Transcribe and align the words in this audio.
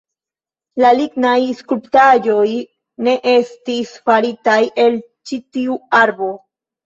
La 0.83 0.91
lignaj 0.99 1.33
skulptaĵoj 1.57 2.47
ne 3.07 3.13
estis 3.33 3.91
faritaj 4.11 4.57
el 4.85 4.97
ĉi 5.31 5.39
tiu 5.59 5.77
arbo. 5.99 6.33